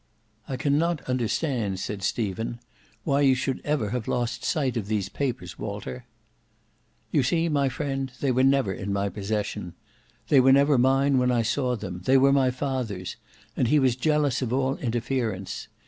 [0.49, 2.59] "I cannot understand," said Stephen,
[3.03, 6.05] "why you should ever have lost sight of these papers, Walter."
[7.11, 9.75] "You see, friend, they were never in my possession;
[10.29, 12.01] they were never mine when I saw them.
[12.05, 13.15] They were my father's;
[13.55, 15.67] and he was jealous of all interference.